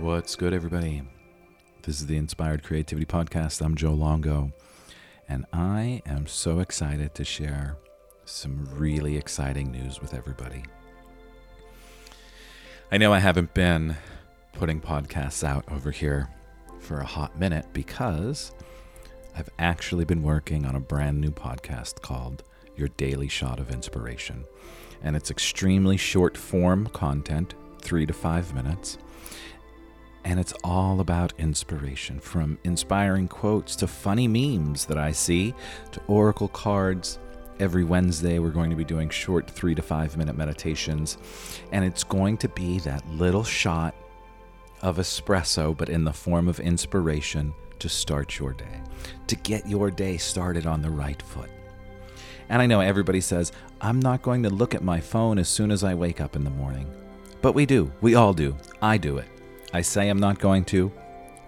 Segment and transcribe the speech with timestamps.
[0.00, 1.02] What's good, everybody?
[1.82, 3.64] This is the Inspired Creativity Podcast.
[3.64, 4.52] I'm Joe Longo,
[5.26, 7.78] and I am so excited to share
[8.26, 10.64] some really exciting news with everybody.
[12.92, 13.96] I know I haven't been
[14.52, 16.28] putting podcasts out over here
[16.78, 18.52] for a hot minute because
[19.34, 22.44] I've actually been working on a brand new podcast called
[22.76, 24.44] Your Daily Shot of Inspiration.
[25.02, 28.98] And it's extremely short form content, three to five minutes
[30.26, 35.54] and it's all about inspiration from inspiring quotes to funny memes that I see
[35.92, 37.20] to oracle cards.
[37.60, 41.16] Every Wednesday, we're going to be doing short three to five minute meditations,
[41.70, 43.94] and it's going to be that little shot
[44.82, 48.82] of espresso, but in the form of inspiration to start your day,
[49.28, 51.50] to get your day started on the right foot.
[52.48, 55.70] And I know everybody says, I'm not going to look at my phone as soon
[55.70, 56.92] as I wake up in the morning.
[57.42, 57.92] But we do.
[58.00, 58.56] We all do.
[58.82, 59.28] I do it.
[59.72, 60.92] I say I'm not going to,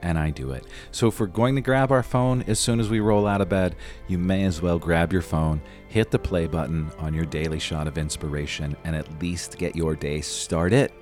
[0.03, 0.67] and I do it.
[0.91, 3.49] So if we're going to grab our phone as soon as we roll out of
[3.49, 7.59] bed, you may as well grab your phone, hit the play button on your daily
[7.59, 10.93] shot of inspiration, and at least get your day started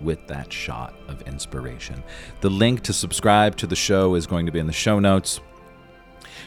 [0.00, 2.02] with that shot of inspiration.
[2.40, 5.40] The link to subscribe to the show is going to be in the show notes.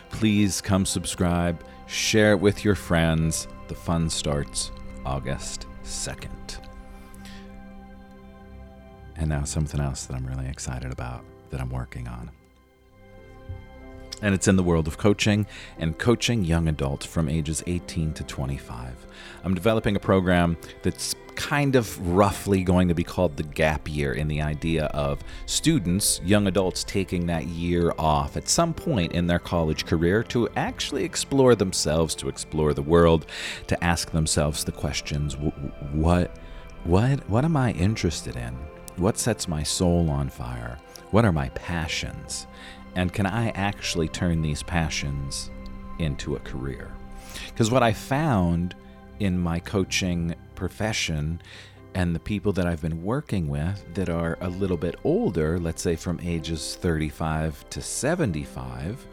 [0.10, 3.48] Please come subscribe, share it with your friends.
[3.68, 4.72] The fun starts
[5.06, 6.67] August 2nd.
[9.18, 12.32] And now something else that I'm really excited about that I'm working on.
[14.22, 15.46] And it's in the world of coaching
[15.78, 19.06] and coaching young adults from ages 18 to 25.
[19.44, 24.14] I'm developing a program that's kind of roughly going to be called the gap year
[24.14, 29.28] in the idea of students, young adults, taking that year off at some point in
[29.28, 33.28] their college career to actually explore themselves, to explore the world,
[33.68, 36.32] to ask themselves the questions what,
[36.84, 38.58] what, what am I interested in?
[38.98, 40.80] What sets my soul on fire?
[41.12, 42.48] What are my passions?
[42.96, 45.52] And can I actually turn these passions
[46.00, 46.92] into a career?
[47.46, 48.74] Because what I found
[49.20, 51.40] in my coaching profession
[51.94, 55.84] and the people that I've been working with that are a little bit older, let's
[55.84, 59.06] say from ages 35 to 75,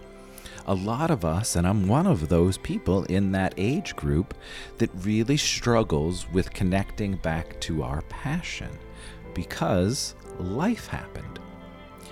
[0.67, 4.33] a lot of us, and I'm one of those people in that age group,
[4.79, 8.71] that really struggles with connecting back to our passion
[9.35, 11.35] because life happened.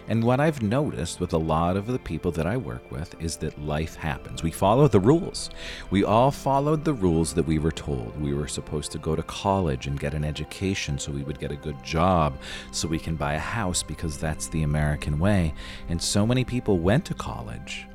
[0.08, 3.36] And what I've noticed with a lot of the people that I work with is
[3.36, 4.42] that life happens.
[4.42, 5.50] We follow the rules.
[5.90, 8.20] We all followed the rules that we were told.
[8.20, 11.52] We were supposed to go to college and get an education so we would get
[11.52, 12.36] a good job,
[12.72, 15.54] so we can buy a house because that's the American way.
[15.88, 17.86] And so many people went to college,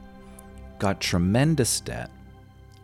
[0.80, 2.10] got tremendous debt,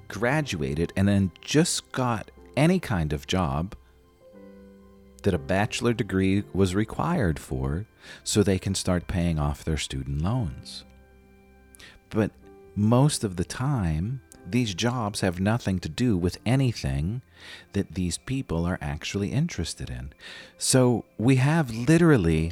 [0.09, 3.73] graduated, and then just got any kind of job
[5.23, 7.85] that a bachelor degree was required for
[8.23, 10.85] so they can start paying off their student loans.
[12.09, 12.31] But
[12.75, 17.21] most of the time, these jobs have nothing to do with anything
[17.73, 20.13] that these people are actually interested in.
[20.57, 22.51] So we have literally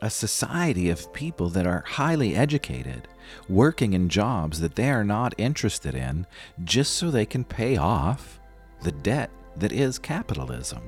[0.00, 3.08] a society of people that are highly educated,
[3.48, 6.26] working in jobs that they are not interested in,
[6.62, 8.38] just so they can pay off
[8.82, 10.82] the debt that is capitalism.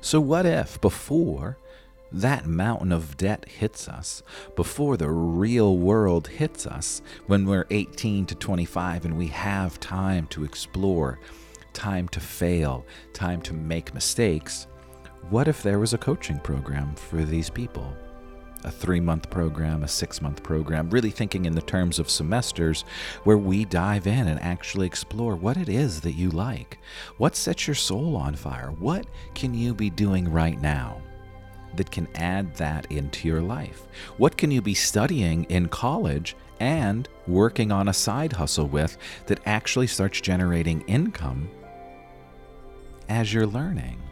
[0.00, 1.58] So, what if before
[2.12, 4.22] that mountain of debt hits us,
[4.54, 10.26] before the real world hits us, when we're 18 to 25 and we have time
[10.28, 11.18] to explore,
[11.72, 12.84] time to fail,
[13.14, 14.66] time to make mistakes,
[15.30, 17.96] what if there was a coaching program for these people?
[18.64, 22.84] A three month program, a six month program, really thinking in the terms of semesters
[23.24, 26.78] where we dive in and actually explore what it is that you like.
[27.18, 28.70] What sets your soul on fire?
[28.78, 31.00] What can you be doing right now?
[31.74, 33.86] That can add that into your life?
[34.18, 39.40] What can you be studying in college and working on a side hustle with that
[39.46, 41.48] actually starts generating income
[43.08, 44.02] as you're learning?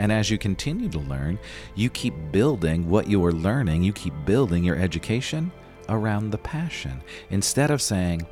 [0.00, 1.38] And as you continue to learn,
[1.74, 5.52] you keep building what you are learning, you keep building your education
[5.90, 7.02] around the passion.
[7.28, 8.26] Instead of saying,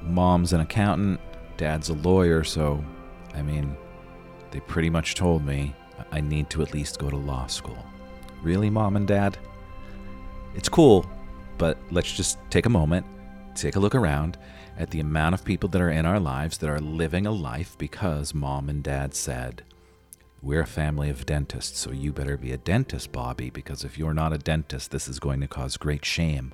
[0.00, 1.20] Mom's an accountant,
[1.56, 2.84] Dad's a lawyer, so,
[3.34, 3.76] I mean,
[4.52, 5.74] they pretty much told me
[6.12, 7.84] I need to at least go to law school.
[8.40, 9.36] Really, Mom and Dad?
[10.54, 11.04] It's cool,
[11.58, 13.04] but let's just take a moment,
[13.56, 14.38] take a look around
[14.78, 17.76] at the amount of people that are in our lives that are living a life
[17.76, 19.64] because Mom and Dad said,
[20.42, 24.14] we're a family of dentists, so you better be a dentist, Bobby, because if you're
[24.14, 26.52] not a dentist, this is going to cause great shame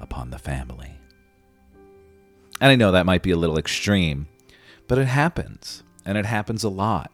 [0.00, 0.98] upon the family.
[2.60, 4.28] And I know that might be a little extreme,
[4.86, 7.12] but it happens, and it happens a lot.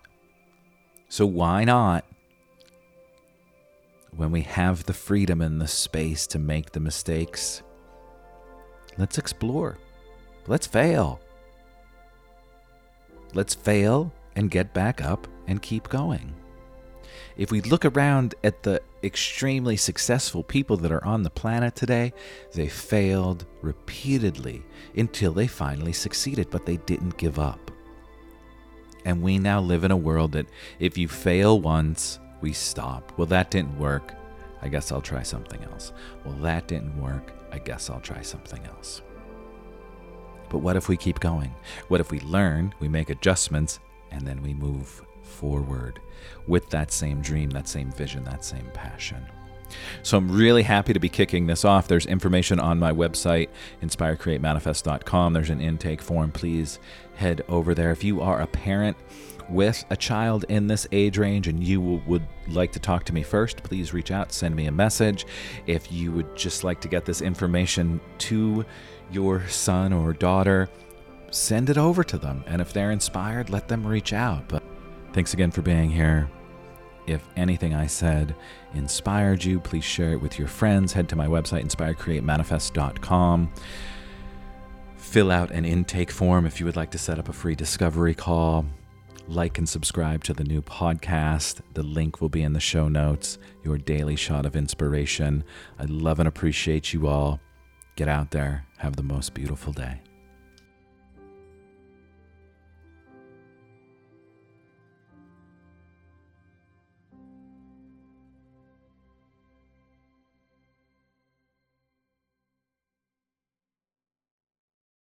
[1.08, 2.04] So why not
[4.16, 7.62] when we have the freedom and the space to make the mistakes,
[8.96, 9.78] let's explore.
[10.46, 11.20] Let's fail.
[13.32, 16.34] Let's fail and get back up and keep going.
[17.36, 22.12] If we look around at the extremely successful people that are on the planet today,
[22.52, 24.62] they failed repeatedly
[24.96, 27.70] until they finally succeeded, but they didn't give up.
[29.04, 30.46] And we now live in a world that
[30.78, 33.12] if you fail once, we stop.
[33.18, 34.14] Well, that didn't work.
[34.62, 35.92] I guess I'll try something else.
[36.24, 37.32] Well, that didn't work.
[37.52, 39.02] I guess I'll try something else.
[40.48, 41.54] But what if we keep going?
[41.88, 43.80] What if we learn, we make adjustments,
[44.10, 46.00] and then we move forward
[46.46, 49.26] with that same dream, that same vision, that same passion?
[50.02, 51.88] So I'm really happy to be kicking this off.
[51.88, 53.48] There's information on my website,
[53.82, 55.32] inspirecreatemanifest.com.
[55.32, 56.30] There's an intake form.
[56.30, 56.78] Please
[57.16, 57.90] head over there.
[57.90, 58.96] If you are a parent,
[59.48, 63.22] with a child in this age range and you would like to talk to me
[63.22, 65.26] first, please reach out, send me a message.
[65.66, 68.64] If you would just like to get this information to
[69.10, 70.68] your son or daughter,
[71.30, 72.44] send it over to them.
[72.46, 74.48] And if they're inspired, let them reach out.
[74.48, 74.63] But
[75.14, 76.28] thanks again for being here.
[77.06, 78.34] If anything I said
[78.74, 80.92] inspired you, please share it with your friends.
[80.92, 83.52] Head to my website, inspirecreatemanifest.com.
[84.96, 88.14] Fill out an intake form if you would like to set up a free discovery
[88.14, 88.66] call.
[89.28, 91.60] Like and subscribe to the new podcast.
[91.72, 93.38] The link will be in the show notes.
[93.62, 95.44] Your daily shot of inspiration.
[95.78, 97.40] I love and appreciate you all.
[97.96, 98.66] Get out there.
[98.78, 100.00] Have the most beautiful day.